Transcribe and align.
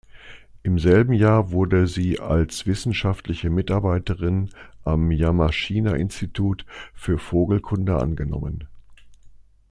Im 0.63 0.79
selben 0.79 1.13
Jahr 1.13 1.51
wurde 1.51 1.85
sie 1.85 2.19
als 2.19 2.65
wissenschaftliche 2.65 3.51
Mitarbeiterin 3.51 4.49
am 4.83 5.11
Yamashina-Institut 5.11 6.65
für 6.95 7.19
Vogelkunde 7.19 7.95
angenommen. 8.01 8.67